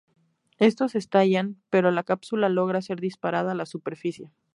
[0.57, 4.31] Estos estallan, pero la cápsula logra ser disparada a la superficie.